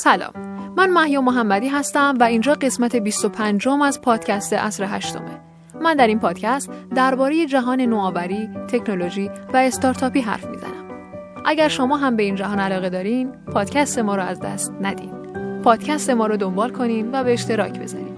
سلام 0.00 0.32
من 0.76 0.90
محیا 0.90 1.20
محمدی 1.20 1.68
هستم 1.68 2.14
و 2.20 2.22
اینجا 2.22 2.54
قسمت 2.54 2.96
25 2.96 3.68
از 3.68 4.00
پادکست 4.00 4.52
اصر 4.52 4.84
هشتمه 4.84 5.40
من 5.80 5.94
در 5.94 6.06
این 6.06 6.18
پادکست 6.18 6.70
درباره 6.94 7.46
جهان 7.46 7.80
نوآوری، 7.80 8.48
تکنولوژی 8.68 9.30
و 9.52 9.56
استارتاپی 9.56 10.20
حرف 10.20 10.46
می‌زنم. 10.46 10.84
اگر 11.44 11.68
شما 11.68 11.96
هم 11.96 12.16
به 12.16 12.22
این 12.22 12.34
جهان 12.34 12.58
علاقه 12.58 12.88
دارین، 12.90 13.32
پادکست 13.52 13.98
ما 13.98 14.16
رو 14.16 14.22
از 14.22 14.40
دست 14.40 14.72
ندین. 14.80 15.10
پادکست 15.64 16.10
ما 16.10 16.26
رو 16.26 16.36
دنبال 16.36 16.70
کنین 16.70 17.10
و 17.12 17.24
به 17.24 17.32
اشتراک 17.32 17.78
بذارین. 17.78 18.17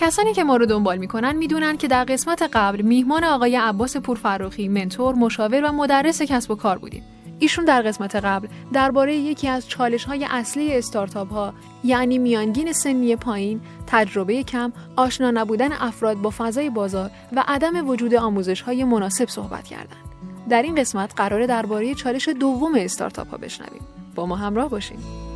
کسانی 0.00 0.34
که 0.34 0.44
ما 0.44 0.56
رو 0.56 0.66
دنبال 0.66 0.98
می‌کنن 0.98 1.36
می‌دونن 1.36 1.76
که 1.76 1.88
در 1.88 2.04
قسمت 2.04 2.42
قبل 2.52 2.82
میهمان 2.82 3.24
آقای 3.24 3.56
عباس 3.56 3.96
پورفروخی 3.96 4.68
منتور، 4.68 5.14
مشاور 5.14 5.64
و 5.64 5.72
مدرس 5.72 6.22
کسب 6.22 6.50
و 6.50 6.54
کار 6.54 6.78
بودیم. 6.78 7.02
ایشون 7.38 7.64
در 7.64 7.82
قسمت 7.82 8.16
قبل 8.16 8.48
درباره 8.72 9.16
یکی 9.16 9.48
از 9.48 9.68
چالش 9.68 10.04
های 10.04 10.26
اصلی 10.30 10.74
استارتاپ 10.74 11.32
ها 11.32 11.54
یعنی 11.84 12.18
میانگین 12.18 12.72
سنی 12.72 13.16
پایین، 13.16 13.60
تجربه 13.86 14.42
کم، 14.42 14.72
آشنا 14.96 15.30
نبودن 15.30 15.72
افراد 15.72 16.16
با 16.16 16.30
فضای 16.30 16.70
بازار 16.70 17.10
و 17.32 17.44
عدم 17.48 17.88
وجود 17.88 18.14
آموزش 18.14 18.60
های 18.60 18.84
مناسب 18.84 19.28
صحبت 19.28 19.64
کردند. 19.64 20.10
در 20.48 20.62
این 20.62 20.74
قسمت 20.74 21.12
قرار 21.16 21.46
درباره 21.46 21.94
چالش 21.94 22.28
دوم 22.28 22.72
استارتاپ 22.74 23.30
ها 23.30 23.36
بشنویم. 23.36 23.82
با 24.14 24.26
ما 24.26 24.36
همراه 24.36 24.68
باشید. 24.68 25.29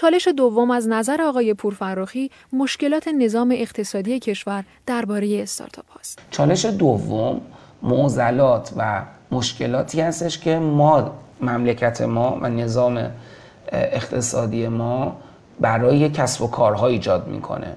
چالش 0.00 0.28
دوم 0.28 0.70
از 0.70 0.88
نظر 0.88 1.22
آقای 1.22 1.54
پورفراخی 1.54 2.30
مشکلات 2.52 3.08
نظام 3.08 3.54
اقتصادی 3.56 4.18
کشور 4.18 4.64
درباره 4.86 5.42
استارتاپ 5.42 5.84
هاست. 5.90 6.18
چالش 6.30 6.64
دوم 6.64 7.40
معضلات 7.82 8.72
و 8.76 9.02
مشکلاتی 9.30 10.00
هستش 10.00 10.38
که 10.38 10.58
ما 10.58 11.10
مملکت 11.40 12.00
ما 12.00 12.38
و 12.42 12.48
نظام 12.48 13.10
اقتصادی 13.72 14.68
ما 14.68 15.16
برای 15.60 16.10
کسب 16.10 16.42
و 16.42 16.46
کارها 16.46 16.86
ایجاد 16.86 17.28
می‌کنه. 17.28 17.76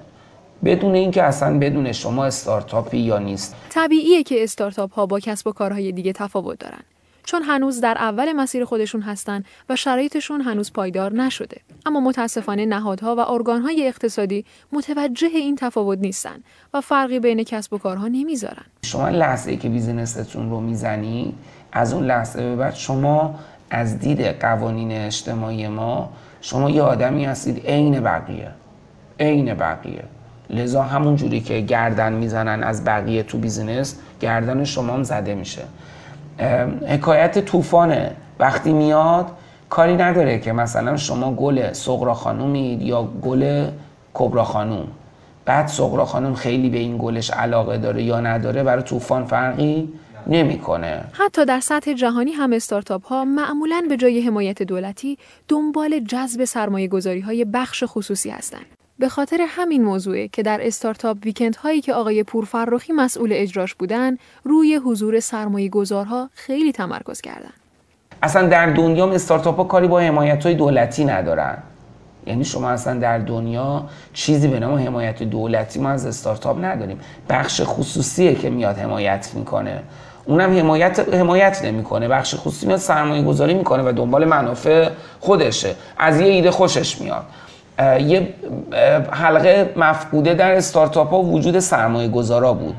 بدون 0.64 0.94
اینکه 0.94 1.22
اصلا 1.22 1.58
بدون 1.58 1.92
شما 1.92 2.24
استارتاپی 2.24 2.98
یا 2.98 3.18
نیست. 3.18 3.56
طبیعیه 3.70 4.22
که 4.22 4.42
استارتاپ 4.42 4.94
ها 4.94 5.06
با 5.06 5.20
کسب 5.20 5.46
و 5.46 5.52
کارهای 5.52 5.92
دیگه 5.92 6.12
تفاوت 6.12 6.58
دارن. 6.58 6.82
چون 7.24 7.42
هنوز 7.42 7.80
در 7.80 7.98
اول 7.98 8.32
مسیر 8.32 8.64
خودشون 8.64 9.02
هستن 9.02 9.44
و 9.68 9.76
شرایطشون 9.76 10.40
هنوز 10.40 10.72
پایدار 10.72 11.12
نشده. 11.12 11.60
اما 11.86 12.00
متاسفانه 12.00 12.66
نهادها 12.66 13.16
و 13.16 13.20
ارگانهای 13.20 13.88
اقتصادی 13.88 14.44
متوجه 14.72 15.28
این 15.34 15.56
تفاوت 15.56 15.98
نیستن 15.98 16.36
و 16.74 16.80
فرقی 16.80 17.18
بین 17.18 17.44
کسب 17.44 17.72
و 17.72 17.78
کارها 17.78 18.08
نمی‌ذارن. 18.08 18.64
شما 18.82 19.08
لحظه 19.08 19.50
ای 19.50 19.56
که 19.56 19.68
بیزینستون 19.68 20.50
رو 20.50 20.60
می‌زنی 20.60 21.34
از 21.72 21.92
اون 21.92 22.04
لحظه 22.04 22.42
به 22.42 22.56
بعد 22.56 22.74
شما 22.74 23.38
از 23.70 23.98
دید 23.98 24.20
قوانین 24.20 24.92
اجتماعی 24.92 25.68
ما 25.68 26.12
شما 26.40 26.70
یه 26.70 26.82
آدمی 26.82 27.24
هستید 27.24 27.66
عین 27.66 28.00
بقیه 28.00 28.50
عین 29.20 29.54
بقیه. 29.54 30.04
لذا 30.50 30.82
همون 30.82 31.16
جوری 31.16 31.40
که 31.40 31.60
گردن 31.60 32.12
می‌زنن 32.12 32.62
از 32.62 32.84
بقیه 32.84 33.22
تو 33.22 33.38
بیزینس 33.38 33.96
گردن 34.20 34.64
شما 34.64 34.94
هم 34.94 35.02
زده 35.02 35.34
میشه. 35.34 35.62
حکایت 36.88 37.38
طوفانه 37.38 38.10
وقتی 38.38 38.72
میاد 38.72 39.26
کاری 39.70 39.96
نداره 39.96 40.38
که 40.38 40.52
مثلا 40.52 40.96
شما 40.96 41.34
گل 41.34 41.72
سغرا 41.72 42.14
خانومید 42.14 42.82
یا 42.82 43.02
گل 43.02 43.70
کبرا 44.14 44.44
خانوم 44.44 44.88
بعد 45.44 45.66
سغرا 45.66 46.04
خانوم 46.04 46.34
خیلی 46.34 46.70
به 46.70 46.78
این 46.78 46.98
گلش 46.98 47.30
علاقه 47.30 47.78
داره 47.78 48.02
یا 48.02 48.20
نداره 48.20 48.62
برای 48.62 48.82
طوفان 48.82 49.24
فرقی 49.24 49.88
نمی‌کنه. 50.26 51.04
حتی 51.12 51.44
در 51.44 51.60
سطح 51.60 51.92
جهانی 51.92 52.32
هم 52.32 52.52
استارتاپ 52.52 53.06
ها 53.06 53.24
معمولا 53.24 53.82
به 53.88 53.96
جای 53.96 54.20
حمایت 54.20 54.62
دولتی 54.62 55.18
دنبال 55.48 56.00
جذب 56.00 56.44
سرمایه 56.44 56.88
گذاری 56.88 57.20
های 57.20 57.44
بخش 57.44 57.84
خصوصی 57.86 58.30
هستند. 58.30 58.66
به 59.02 59.08
خاطر 59.08 59.46
همین 59.48 59.84
موضوعه 59.84 60.28
که 60.28 60.42
در 60.42 60.60
استارتاپ 60.62 61.16
ویکند 61.24 61.56
هایی 61.56 61.80
که 61.80 61.94
آقای 61.94 62.22
پورفرخی 62.22 62.92
مسئول 62.92 63.30
اجراش 63.32 63.74
بودن 63.74 64.16
روی 64.44 64.76
حضور 64.76 65.20
سرمایه 65.20 65.68
گذارها 65.68 66.30
خیلی 66.34 66.72
تمرکز 66.72 67.20
کردن. 67.20 67.52
اصلا 68.22 68.48
در 68.48 68.66
دنیا 68.66 69.12
استارتاپ 69.12 69.56
ها 69.56 69.64
کاری 69.64 69.88
با 69.88 70.00
حمایت 70.00 70.46
های 70.46 70.54
دولتی 70.54 71.04
ندارن. 71.04 71.58
یعنی 72.26 72.44
شما 72.44 72.70
اصلا 72.70 72.98
در 73.00 73.18
دنیا 73.18 73.84
چیزی 74.12 74.48
به 74.48 74.60
نام 74.60 74.78
حمایت 74.78 75.22
دولتی 75.22 75.80
ما 75.80 75.88
از 75.88 76.06
استارتاپ 76.06 76.64
نداریم. 76.64 77.00
بخش 77.28 77.60
خصوصیه 77.64 78.34
که 78.34 78.50
میاد 78.50 78.78
حمایت 78.78 79.30
می‌کنه. 79.34 79.82
اونم 80.24 80.58
حمایت 80.58 81.14
حمایت 81.14 81.64
نمی‌کنه 81.64 82.08
بخش 82.08 82.34
خصوصی 82.34 82.66
میاد 82.66 82.78
سرمایه 82.78 83.22
گذاری 83.22 83.54
می‌کنه 83.54 83.82
و 83.82 83.92
دنبال 83.92 84.24
منافع 84.24 84.90
خودشه 85.20 85.74
از 85.98 86.20
یه 86.20 86.26
ایده 86.26 86.50
خوشش 86.50 87.00
میاد 87.00 87.24
یه 88.00 88.28
حلقه 89.10 89.72
مفقوده 89.76 90.34
در 90.34 90.54
استارتاپ 90.54 91.10
ها 91.10 91.22
وجود 91.22 91.58
سرمایه 91.58 92.08
گذارا 92.08 92.52
بود. 92.52 92.74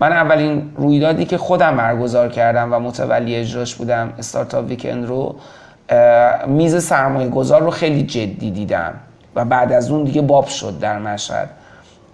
من 0.00 0.12
اولین 0.12 0.72
رویدادی 0.76 1.24
که 1.24 1.38
خودم 1.38 1.76
برگزار 1.76 2.28
کردم 2.28 2.72
و 2.72 2.78
متولی 2.78 3.36
اجراش 3.36 3.74
بودم 3.74 4.12
استارتاپ 4.18 4.68
ویکند 4.68 5.06
رو 5.06 5.36
میز 6.46 6.84
سرمایه 6.84 7.28
گذار 7.28 7.62
رو 7.62 7.70
خیلی 7.70 8.02
جدی 8.02 8.50
دیدم 8.50 8.94
و 9.34 9.44
بعد 9.44 9.72
از 9.72 9.90
اون 9.90 10.04
دیگه 10.04 10.22
باب 10.22 10.46
شد 10.46 10.78
در 10.78 10.98
مشهد. 10.98 11.50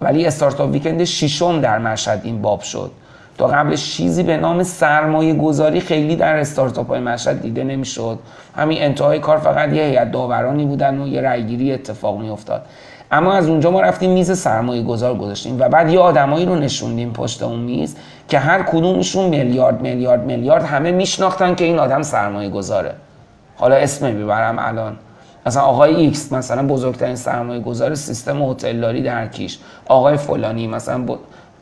ولی 0.01 0.25
استارتاپ 0.25 0.71
ویکند 0.71 1.03
ششم 1.03 1.61
در 1.61 1.77
مشهد 1.77 2.21
این 2.23 2.41
باب 2.41 2.61
شد. 2.61 2.91
تا 3.39 3.47
قبلش 3.47 3.95
چیزی 3.95 4.23
به 4.23 4.37
نام 4.37 4.63
سرمایه 4.63 5.33
گذاری 5.33 5.79
خیلی 5.79 6.15
در 6.15 6.37
استارتاپ 6.37 6.87
های 6.87 6.99
مشهد 6.99 7.41
دیده 7.41 7.63
نمی‌شد. 7.63 8.19
همین 8.55 8.81
انتهای 8.81 9.19
کار 9.19 9.37
فقط 9.37 9.73
یه 9.73 9.83
هیئت 9.83 10.11
داورانی 10.11 10.65
بودن 10.65 11.01
و 11.01 11.07
یه 11.07 11.21
رأیگیری 11.21 11.73
اتفاق 11.73 12.17
می 12.19 12.29
افتاد 12.29 12.65
اما 13.11 13.33
از 13.33 13.49
اونجا 13.49 13.71
ما 13.71 13.81
رفتیم 13.81 14.11
میز 14.11 14.37
سرمایه 14.39 14.83
گذار 14.83 15.15
گذاشتیم 15.15 15.59
و 15.59 15.69
بعد 15.69 15.89
یه 15.89 15.99
آدمایی 15.99 16.45
رو 16.45 16.55
نشوندیم 16.55 17.11
پشت 17.11 17.43
اون 17.43 17.59
میز 17.59 17.95
که 18.29 18.39
هر 18.39 18.63
کدومشون 18.63 19.25
میلیارد 19.25 19.81
میلیارد 19.81 20.25
میلیارد 20.25 20.63
همه 20.63 20.91
میشناختن 20.91 21.55
که 21.55 21.65
این 21.65 21.79
آدم 21.79 22.01
سرمایه 22.01 22.49
گذاره 22.49 22.93
حالا 23.55 23.75
اسم 23.75 24.11
می‌برم 24.11 24.55
الان. 24.59 24.97
مثلا 25.45 25.63
آقای 25.63 25.95
X 25.95 26.33
مثلا 26.33 26.67
بزرگترین 26.67 27.15
سرمایه 27.15 27.59
گذار 27.59 27.95
سیستم 27.95 28.41
هتلداری 28.41 29.01
در 29.01 29.27
کیش. 29.27 29.59
آقای 29.87 30.17
فلانی 30.17 30.67
مثلا 30.67 31.05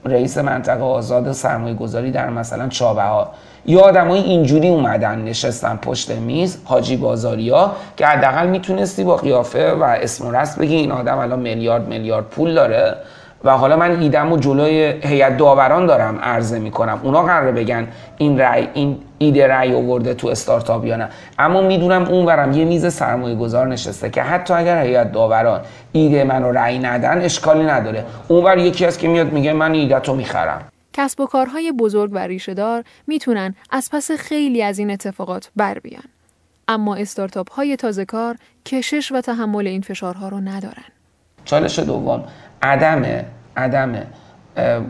رئیس 0.06 0.38
منطقه 0.38 0.84
آزاد 0.84 1.32
سرمایه 1.32 1.76
گذاری 1.76 2.12
در 2.12 2.30
مثلا 2.30 2.68
چابهار. 2.68 3.28
یا 3.66 3.82
آدمای 3.82 4.20
اینجوری 4.20 4.70
اومدن 4.70 5.22
نشستن 5.22 5.76
پشت 5.76 6.12
میز 6.12 6.58
حاجی 6.66 6.98
بازاریا 6.98 7.72
که 7.98 8.06
حداقل 8.06 8.48
می‌تونستی 8.48 9.04
با 9.04 9.16
قیافه 9.16 9.72
و 9.72 9.84
اسم 9.84 10.28
و 10.28 10.32
رسم 10.32 10.62
بگی 10.62 10.76
این 10.76 10.92
آدم 10.92 11.18
الان 11.18 11.40
میلیارد 11.40 11.88
میلیارد 11.88 12.26
پول 12.26 12.54
داره. 12.54 12.96
و 13.44 13.58
حالا 13.58 13.78
من 13.78 14.00
ایدم 14.00 14.32
و 14.32 14.38
جلوی 14.38 15.00
هیئت 15.04 15.38
داوران 15.38 15.86
دارم 15.86 16.20
عرضه 16.20 16.60
می‌کنم. 16.60 17.00
اونا 17.04 17.24
قراره 17.24 17.52
بگن 17.52 17.88
این 18.18 18.40
رأی 18.40 18.68
این 18.74 18.98
ایده 19.18 19.48
رأی 19.48 19.76
آورده 19.76 20.14
تو 20.14 20.28
استارتاپ 20.28 20.86
یا 20.86 20.96
نه. 20.96 21.10
اما 21.40 21.62
می‌دونم 21.62 22.04
اونورم 22.04 22.52
یه 22.52 22.66
میز 22.66 22.94
سرمایه 22.94 23.36
گذار 23.36 23.68
نشسته 23.68 24.10
که 24.10 24.22
حتی 24.22 24.54
اگر 24.54 24.82
هیئت 24.82 25.12
داوران 25.12 25.62
ایده 25.92 26.24
منو 26.24 26.52
رأی 26.52 26.80
ندن 26.80 27.22
اشکالی 27.22 27.64
نداره. 27.64 28.06
اونور 28.28 28.58
یکی 28.58 28.86
از 28.86 28.98
که 28.98 29.08
میاد 29.08 29.32
میگه 29.32 29.54
من 29.54 29.74
ایده 29.74 30.00
تو 30.00 30.16
می‌خرم. 30.16 30.62
کسب 30.94 31.22
و 31.22 31.26
کارهای 31.26 31.72
بزرگ 31.72 32.12
و 32.14 32.18
ریشهدار 32.18 32.84
می‌تونن 33.08 33.56
از 33.72 33.90
پس 33.92 34.12
خیلی 34.12 34.64
از 34.64 34.80
این 34.80 34.92
اتفاقات 34.92 35.50
بر 35.56 35.80
بیان. 35.80 36.04
اما 36.68 36.96
استارتاپ 36.96 37.52
های 37.52 37.76
تازه 37.76 38.06
کار 38.06 38.36
کشش 38.66 39.12
و 39.12 39.22
تحمل 39.22 39.68
این 39.68 39.82
فشارها 39.82 40.30
رو 40.30 40.40
ندارن. 40.40 40.84
چالش 41.46 41.80
دوم. 41.80 42.24
عدم 42.62 43.04
عدم 43.58 43.96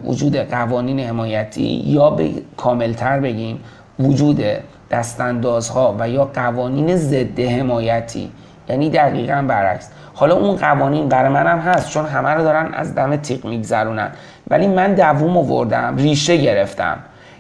وجود 0.03 0.37
قوانین 0.37 0.99
حمایتی 0.99 1.83
یا 1.85 2.09
به 2.09 2.29
کاملتر 2.57 3.19
بگیم 3.19 3.59
وجود 3.99 4.43
دستاندازها 4.91 5.95
و 5.99 6.09
یا 6.09 6.25
قوانین 6.25 6.95
ضد 6.95 7.39
حمایتی. 7.39 8.31
یعنی 8.69 8.89
دقیقا 8.89 9.45
برعکس. 9.47 9.89
حالا 10.13 10.35
اون 10.35 10.55
قوانین 10.55 11.09
برای 11.09 11.29
منم 11.29 11.59
هست 11.59 11.89
چون 11.89 12.05
همه 12.05 12.29
رو 12.29 12.43
دارن 12.43 12.73
از 12.73 12.95
دم 12.95 13.15
تیغ 13.15 13.45
میگذرونن. 13.45 14.11
ولی 14.49 14.67
من 14.67 14.93
دووم 14.93 15.37
آوردم 15.37 15.95
ریشه 15.97 16.37
گرفتم. 16.37 16.97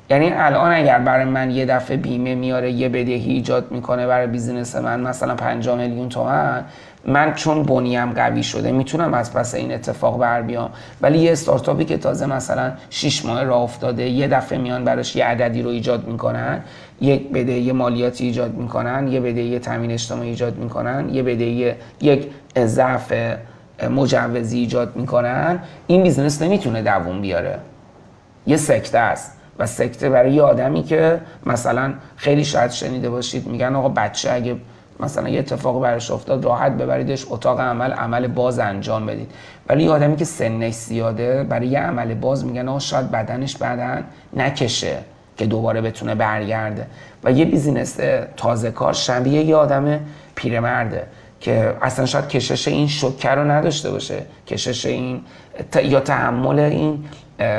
یعنی 0.09 0.31
الان 0.33 0.71
اگر 0.71 0.99
برای 0.99 1.25
من 1.25 1.51
یه 1.51 1.65
دفعه 1.65 1.97
بیمه 1.97 2.35
میاره 2.35 2.71
یه 2.71 2.89
بدهی 2.89 3.33
ایجاد 3.33 3.71
می‌کنه 3.71 4.07
برای 4.07 4.27
بیزینس 4.27 4.75
من 4.75 4.99
مثلا 4.99 5.35
5 5.35 5.69
میلیون 5.69 6.09
تومن 6.09 6.65
من 7.05 7.33
چون 7.33 7.63
بنیم 7.63 8.11
قوی 8.13 8.43
شده 8.43 8.71
می‌تونم 8.71 9.13
از 9.13 9.33
پس 9.33 9.55
این 9.55 9.73
اتفاق 9.73 10.19
بر 10.19 10.41
بیام. 10.41 10.69
ولی 11.01 11.19
یه 11.19 11.31
استارتاپی 11.31 11.85
که 11.85 11.97
تازه 11.97 12.25
مثلا 12.25 12.71
6 12.89 13.25
ماه 13.25 13.43
راه 13.43 13.61
افتاده 13.61 14.03
یه 14.09 14.27
دفعه 14.27 14.57
میان 14.57 14.83
براش 14.83 15.15
یه 15.15 15.25
عددی 15.25 15.61
رو 15.61 15.69
ایجاد 15.69 16.07
می‌کنن 16.07 16.63
یک 17.01 17.29
بدهی 17.29 17.71
مالیاتی 17.71 18.25
ایجاد 18.25 18.53
می‌کنن 18.53 19.07
یه 19.07 19.19
بدهی 19.19 19.59
تامین 19.59 19.91
اجتماعی 19.91 20.29
ایجاد 20.29 20.57
می‌کنن 20.57 21.09
یه 21.09 21.23
بدهی 21.23 21.73
یک 22.01 22.27
ضعف 22.65 23.13
مجوزی 23.89 24.59
ایجاد 24.59 24.95
می‌کنن. 24.95 25.59
این 25.87 26.03
business 26.03 26.41
نمی‌تونه 26.41 26.81
دووم 26.81 27.21
بیاره. 27.21 27.59
یه 28.47 28.57
سکته 28.57 28.99
است. 28.99 29.37
و 29.59 29.65
سکته 29.65 30.09
برای 30.09 30.33
یه 30.33 30.41
آدمی 30.41 30.83
که 30.83 31.21
مثلا 31.45 31.93
خیلی 32.15 32.45
شاید 32.45 32.71
شنیده 32.71 33.09
باشید 33.09 33.47
میگن 33.47 33.75
آقا 33.75 33.89
بچه 33.89 34.31
اگه 34.31 34.55
مثلا 34.99 35.29
یه 35.29 35.39
اتفاق 35.39 35.81
براش 35.81 36.11
افتاد 36.11 36.45
راحت 36.45 36.71
ببریدش 36.71 37.25
اتاق 37.29 37.59
عمل 37.59 37.91
عمل 37.91 38.27
باز 38.27 38.59
انجام 38.59 39.05
بدید. 39.05 39.31
ولی 39.69 39.83
یه 39.83 39.89
آدمی 39.89 40.15
که 40.15 40.25
سنش 40.25 40.73
زیاده 40.73 41.43
برای 41.43 41.67
یه 41.67 41.79
عمل 41.79 42.13
باز 42.13 42.45
میگن 42.45 42.67
آقا 42.67 42.79
شاید 42.79 43.11
بدنش 43.11 43.57
بدن 43.57 44.03
نکشه 44.33 44.97
که 45.37 45.45
دوباره 45.45 45.81
بتونه 45.81 46.15
برگرده. 46.15 46.87
و 47.23 47.31
یه 47.31 47.45
business 47.45 47.99
تازه 48.37 48.71
کار 48.71 48.93
شبیه 48.93 49.43
یه 49.43 49.55
آدم 49.55 49.99
پیرمرده 50.35 51.03
که 51.39 51.75
اصلا 51.81 52.05
شاید 52.05 52.27
کشش 52.27 52.67
این 52.67 52.87
شکر 52.87 53.35
رو 53.35 53.51
نداشته 53.51 53.91
باشه. 53.91 54.25
کشش 54.47 54.85
این 54.85 55.21
یا 55.83 55.99
تحمل 55.99 56.59
این 56.59 57.05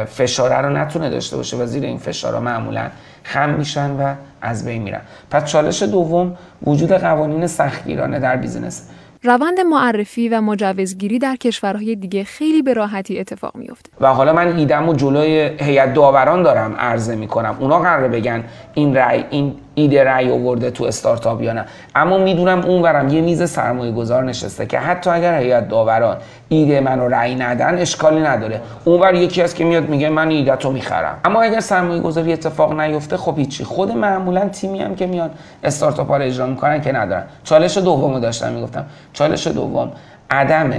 فشاره 0.04 0.56
رو 0.56 0.70
نتونه 0.70 1.10
داشته 1.10 1.36
باشه 1.36 1.56
و 1.56 1.66
زیر 1.66 1.84
این 1.84 1.98
فشارا 1.98 2.40
معمولا 2.40 2.90
خم 3.22 3.50
میشن 3.50 3.90
و 3.90 4.14
از 4.40 4.64
بین 4.64 4.82
میرن. 4.82 5.00
پس 5.30 5.44
چالش 5.44 5.82
دوم 5.82 6.36
وجود 6.66 6.92
قوانین 6.92 7.46
سختگیرانه 7.46 8.18
در 8.18 8.36
بیزینس 8.36 8.88
روند 9.22 9.60
معرفی 9.60 10.28
و 10.28 10.40
مجوزگیری 10.40 11.18
در 11.18 11.36
کشورهای 11.36 11.96
دیگه 11.96 12.24
خیلی 12.24 12.62
به 12.62 12.72
راحتی 12.72 13.20
اتفاق 13.20 13.56
میفته 13.56 13.90
و 14.00 14.06
حالا 14.06 14.32
من 14.32 14.56
ایدم 14.56 14.88
و 14.88 14.94
جلوی 14.94 15.50
هیئت 15.60 15.94
داوران 15.94 16.42
دارم 16.42 16.76
عرضه 16.76 17.16
می‌کنم. 17.16 17.56
اونا 17.60 17.78
قراره 17.78 18.08
بگن 18.08 18.44
این 18.74 18.96
رأی 18.96 19.24
این 19.30 19.54
ایده 19.78 20.04
رأی 20.04 20.30
آورده 20.30 20.70
تو 20.70 20.84
استارتاپ 20.84 21.42
یا 21.42 21.52
نه. 21.52 21.64
اما 21.94 22.18
می‌دونم 22.18 22.64
اونورم 22.64 23.08
یه 23.08 23.20
میز 23.20 23.50
سرمایه 23.50 23.92
گذار 23.92 24.24
نشسته 24.24 24.66
که 24.66 24.78
حتی 24.78 25.10
اگر 25.10 25.38
هیئت 25.38 25.68
داوران 25.68 26.16
ایده 26.48 26.80
منو 26.80 27.08
رأی 27.08 27.34
ندن 27.34 27.78
اشکالی 27.78 28.20
نداره. 28.20 28.60
اونور 28.84 29.14
یکی 29.14 29.42
هست 29.42 29.56
که 29.56 29.64
میاد 29.64 29.88
میگه 29.88 30.08
من 30.08 30.28
ایده 30.28 30.56
تو 30.56 30.72
می‌خرم. 30.72 31.18
اما 31.24 31.42
اگر 31.42 31.60
سرمایه 31.60 32.00
گذاری 32.00 32.32
اتفاق 32.32 32.80
نیفته 32.80 33.16
خب 33.16 33.38
هیچی. 33.38 33.64
خود 33.64 33.92
معمولا 33.92 34.48
تیمی 34.48 34.78
هم 34.78 34.94
که 34.94 35.06
میان 35.06 35.30
استارتاپ 35.64 36.08
ها 36.08 36.16
رو 36.16 36.24
اجرا 36.24 36.46
می‌کنن 36.46 36.80
که 36.80 36.92
ندارن. 36.92 37.24
چالش 37.44 37.78
دومو 37.78 38.20
داشتم 38.20 38.52
می‌گفتم. 38.52 38.86
چالش 39.12 39.46
دوم 39.46 39.92
عدم 40.30 40.70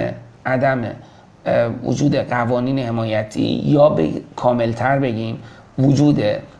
عدم 0.45 0.81
وجود 1.83 2.15
قوانین 2.15 2.79
حمایتی 2.79 3.61
یا 3.65 3.89
به 3.89 4.09
کاملتر 4.35 4.99
بگیم 4.99 5.39
وجود 5.79 6.19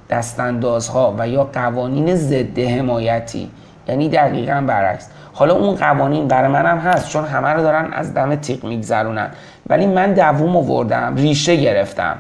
دستاندازها 0.10 1.16
و 1.18 1.28
یا 1.28 1.44
قوانین 1.44 2.16
ضد 2.16 2.60
حمایتی. 2.60 3.50
یعنی 3.88 4.10
دقیقا 4.10 4.64
برعکس. 4.68 5.08
حالا 5.34 5.56
اون 5.56 5.76
قوانین 5.76 6.28
برای 6.28 6.52
منم 6.52 6.78
هست 6.78 7.10
چون 7.10 7.26
همه 7.26 7.48
رو 7.50 7.62
دارن 7.62 7.94
از 7.94 8.14
دم 8.14 8.36
تیغ 8.36 8.64
میگذرونن. 8.64 9.30
ولی 9.70 9.88
من 9.88 10.14
دووم 10.14 10.58
آوردم 10.58 11.16
ریشه 11.16 11.56
گرفتم. 11.56 12.18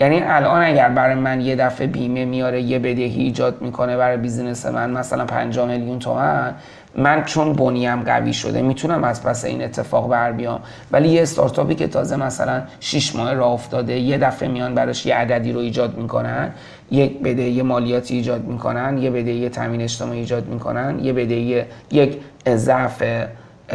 یعنی 0.00 0.22
الان 0.22 0.62
اگر 0.62 0.88
برای 0.88 1.14
من 1.14 1.40
یه 1.40 1.56
دفعه 1.56 1.86
بیمه 1.86 2.24
میاره 2.24 2.62
یه 2.62 2.78
بدهی 2.78 3.22
ایجاد 3.22 3.62
می‌کنه 3.62 3.96
برای 3.96 4.16
بیزینس 4.16 4.66
من 4.66 4.90
مثلا 4.90 5.24
5 5.24 5.58
میلیون 5.58 5.98
تومن 5.98 6.54
من 6.94 7.24
چون 7.24 7.52
بنیم 7.52 8.02
قوی 8.02 8.32
شده 8.32 8.62
می‌تونم 8.62 9.04
از 9.04 9.22
پس 9.22 9.44
این 9.44 9.62
اتفاق 9.62 10.08
بر 10.08 10.32
بیام. 10.32 10.60
ولی 10.92 11.08
یه 11.08 11.22
استارتاپی 11.22 11.74
که 11.74 11.86
تازه 11.86 12.16
مثلا 12.16 12.62
6 12.80 13.16
ماه 13.16 13.34
راه 13.34 13.52
افتاده 13.52 13.98
یه 13.98 14.18
دفعه 14.18 14.48
میان 14.48 14.74
براش 14.74 15.06
یه 15.06 15.14
عددی 15.14 15.52
رو 15.52 15.60
ایجاد 15.60 15.98
می‌کنن 15.98 16.50
یک 16.90 17.22
بدهی 17.22 17.62
مالیاتی 17.62 18.14
ایجاد 18.14 18.44
می‌کنن 18.44 18.98
یه 18.98 19.10
بدهی 19.10 19.48
تامین 19.48 19.80
اجتماعی 19.80 20.18
ایجاد 20.18 20.46
می‌کنن 20.46 20.98
یه 20.98 21.12
بدهی 21.12 21.64
یک 21.90 22.18
ضعف 22.48 23.02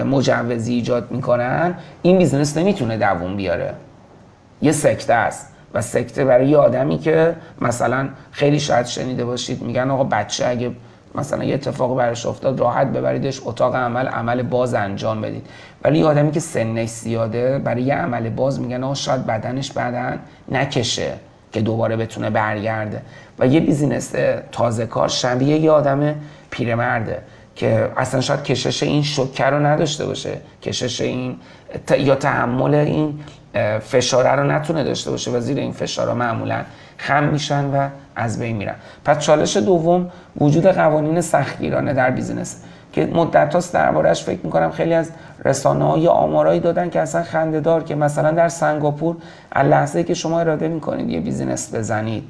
مجوزی 0.06 0.74
ایجاد 0.74 1.12
می‌کنن 1.12 1.74
این 2.02 2.18
business 2.18 2.58
نمی‌تونه 2.58 2.98
دووم 2.98 3.36
بیاره. 3.36 3.74
یه 4.62 4.72
سکته 4.72 5.14
است. 5.14 5.55
و 5.74 5.82
سکته 5.82 6.26
برای 6.26 6.48
یه 6.48 6.58
آدمی 6.58 6.98
که 7.00 7.36
مثلا 7.62 8.10
خیلی 8.32 8.60
شاید 8.60 8.86
شنیده 8.86 9.26
باشید 9.26 9.62
میگن 9.62 9.92
آقا 9.92 10.04
بچه 10.04 10.48
اگه 10.48 10.72
مثلا 11.16 11.44
یه 11.44 11.54
اتفاق 11.54 11.98
براش 11.98 12.26
افتاد 12.26 12.60
راحت 12.60 12.88
ببریدش 12.88 13.42
اتاق 13.46 13.76
عمل 13.76 14.08
عمل 14.08 14.42
باز 14.42 14.74
انجام 14.74 15.22
بدید. 15.22 15.48
ولی 15.84 16.00
یه 16.00 16.06
آدمی 16.06 16.32
که 16.32 16.40
سنش 16.40 16.90
زیاده 16.90 17.60
برای 17.60 17.82
یه 17.82 17.96
عمل 17.96 18.30
باز 18.30 18.60
میگن 18.60 18.84
آقا 18.84 18.94
شاید 18.94 19.26
بدنش 19.26 19.72
بدن 19.72 20.20
نکشه 20.52 21.14
که 21.52 21.62
دوباره 21.62 21.98
بتونه 21.98 22.30
برگرده. 22.30 23.02
و 23.40 23.48
یه 23.48 23.60
business 23.60 24.14
تازه 24.52 24.86
کار 24.86 25.08
شبیه 25.08 25.58
یه 25.58 25.72
آدم 25.72 26.16
پیرمرده. 26.50 27.22
که 27.56 27.92
اصلا 27.98 28.22
شاید 28.22 28.44
کشش 28.44 28.84
این 28.84 29.04
شوک 29.04 29.50
رو 29.50 29.66
نداشته 29.66 30.06
باشه. 30.06 30.38
کشش 30.64 31.02
این 31.02 31.36
یا 32.00 32.16
تحمل 32.16 32.76
این 32.76 33.20
فشاره 33.80 34.32
رو 34.32 34.44
نتونه 34.44 34.84
داشته 34.84 35.12
باشه 35.12 35.32
و 35.32 35.40
زیر 35.40 35.58
این 35.58 35.72
فشارها 35.72 36.14
معمولا 36.14 36.62
خم 36.98 37.24
میشن 37.24 37.66
و 37.66 37.90
از 38.16 38.40
بین 38.40 38.56
میرن. 38.56 38.76
پس 39.06 39.20
چالش 39.20 39.58
دوم 39.58 40.10
وجود 40.38 40.66
قوانین 40.66 41.22
سختگیرانه 41.22 41.94
در 41.94 42.12
business. 42.12 42.62
که 42.94 43.06
مدت 43.06 43.54
هاست 43.54 43.74
دربارهش 43.74 44.24
فکر 44.24 44.40
می‌کنم 44.44 44.72
خیلی 44.72 44.94
از 44.94 45.12
رسانه 45.46 45.86
ها 45.86 45.93
یه 45.93 46.08
آمارایی 46.08 46.60
دادن 46.60 46.90
که 46.90 47.02
اصلا 47.02 47.24
خنده 47.24 47.60
دار 47.60 47.84
که 47.84 47.96
مثلا 47.96 48.32
در 48.32 48.50
سنگاپور 48.50 49.16
از 49.52 49.68
لحظه 49.68 50.04
که 50.04 50.14
شما 50.14 50.40
اراده 50.40 50.68
می‌کنید 50.68 51.10
یه 51.10 51.20
بیزینس 51.20 51.76
بزنید 51.76 52.24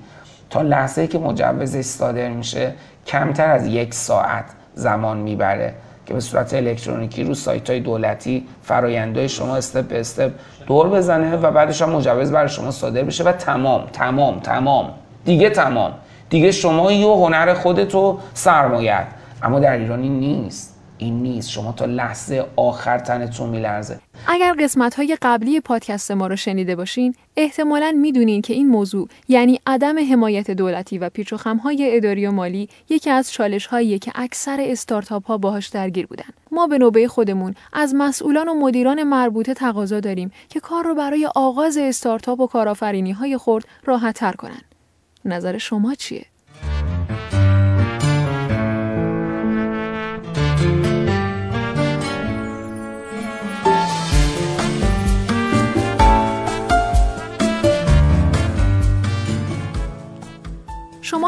تا 0.50 0.62
لحظه 0.62 1.08
که 1.08 1.20
مجوزش 1.20 1.82
صادر 1.82 2.30
میشه 2.30 2.74
کمتر 3.08 3.50
از 3.50 3.68
یک 3.68 3.94
ساعت. 3.94 4.46
زمان 4.76 5.18
می‌بره 5.18 5.74
که 6.06 6.14
به 6.14 6.20
صورت 6.20 6.54
الکترونیکی 6.54 7.24
رو 7.24 7.34
سایت 7.34 7.70
های 7.70 7.80
دولتی 7.80 8.46
فرایندهای 8.62 9.30
شما 9.30 9.56
استپ 9.56 9.88
به 9.88 10.00
استپ 10.00 10.32
دور 10.68 10.90
بزنه 10.90 11.38
و 11.38 11.52
بعدش 11.52 11.82
هم 11.82 11.90
مجوز 11.90 12.32
برای 12.32 12.50
شما 12.50 12.72
صادر 12.72 13.04
بشه 13.04 13.24
و 13.24 13.32
تمام 13.32 13.86
تمام 13.94 14.40
تمام. 14.40 14.90
دیگه 15.26 15.50
تمام. 15.50 15.92
دیگه 16.30 16.52
شما 16.52 16.92
یه 16.92 17.08
هنر 17.08 17.54
خودتو 17.54 18.20
سرمایت 18.34 19.06
اما 19.44 19.60
در 19.60 19.78
ایرانی 19.78 20.10
نیست. 20.10 20.75
این 20.98 21.24
نیست. 21.24 21.50
شما 21.50 21.72
تا 21.72 21.86
لحظه 21.86 22.46
آخر 22.56 22.98
تنتون 22.98 23.50
میلرزه. 23.50 24.00
اگر 24.28 24.56
قسمت 24.60 24.96
های 24.96 25.18
قبلی 25.22 25.60
پادکست 25.60 26.12
ما 26.12 26.28
رو 26.28 26.36
شنیده 26.36 26.76
باشین 26.76 27.16
احتمالا 27.38 27.92
می‌دونین 28.02 28.42
که 28.42 28.54
این 28.54 28.68
موضوع 28.68 29.08
یعنی 29.28 29.60
عدم 29.68 30.12
حمایت 30.12 30.52
دولتی 30.52 30.98
و 30.98 31.10
پیچ 31.10 31.34
و 31.34 31.38
های 31.64 31.96
اداری 31.96 32.28
و 32.28 32.32
مالی 32.32 32.70
یکی 32.90 33.10
از 33.10 33.32
چالش 33.32 33.66
هایی 33.66 34.00
که 34.00 34.12
اکثر 34.16 34.58
استارتاپ 34.62 35.28
ها 35.28 35.38
باهاش 35.38 35.68
درگیر 35.68 36.08
بودن. 36.08 36.30
ما 36.52 36.68
به 36.68 36.78
نوبه 36.78 37.08
خودمون 37.08 37.56
از 37.74 37.96
مسئولان 37.96 38.50
و 38.50 38.54
مدیران 38.54 39.04
مربوطه 39.04 39.54
تقاضا 39.54 40.00
داریم 40.00 40.32
که 40.50 40.60
کار 40.60 40.84
رو 40.84 40.96
برای 40.96 41.30
آغاز 41.36 41.78
استارتاپ 41.78 42.40
و 42.40 42.48
کارآفرینی 42.48 43.12
های 43.12 43.38
خرد 43.38 43.66
راحت 43.86 44.16
تر 44.16 44.32
کنن. 44.32 44.62
نظر 45.26 45.58
شما 45.58 45.96
چیه؟ 45.96 46.26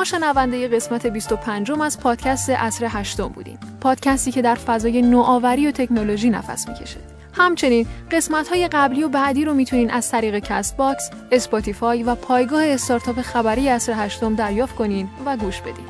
شنونده 0.08 0.68
قسمت 0.68 1.08
25 1.08 1.72
از 1.72 2.00
پادکست 2.00 2.50
عصر 2.50 2.88
هشتم 2.90 3.28
بودین. 3.28 3.58
پادکستی 3.82 4.32
که 4.32 4.42
در 4.42 4.56
فضای 4.56 5.02
نوآوری 5.02 5.68
و 5.68 5.72
تکنولوژی 5.72 6.30
نفس 6.30 6.68
می‌کشه. 6.68 6.98
همچنین 7.34 7.88
قسمت 8.12 8.48
های 8.48 8.68
قبلی 8.68 9.04
و 9.04 9.10
بعدی 9.10 9.46
رو 9.46 9.54
می‌تونین 9.54 9.92
از 9.92 10.12
طریق 10.12 10.40
Castbox، 10.40 11.12
Spotify 11.32 12.04
و 12.04 12.16
پایگاه 12.16 12.64
استارتاپ 12.66 13.22
خبری 13.22 13.70
عصر 13.70 13.94
هشتم 13.96 14.36
دریافت 14.36 14.76
کنین 14.76 15.10
و 15.26 15.38
گوش 15.38 15.62
بدین. 15.62 15.86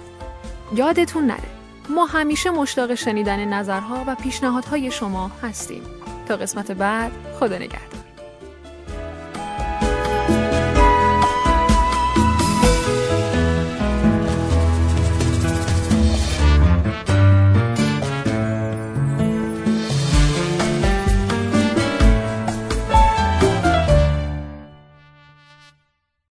یادتون 0.76 1.26
نره 1.26 1.50
ما 1.90 2.06
همیشه 2.06 2.50
مشتاق 2.50 2.96
شنیدن 2.96 3.46
نظرها 3.46 4.04
و 4.08 4.16
پیشنهادهای 4.16 4.92
شما 4.92 5.32
هستیم. 5.44 5.82
تا 6.28 6.36
قسمت 6.38 6.72
بعد 6.72 7.12
خدا 7.40 7.56
نگهدار. 7.56 8.07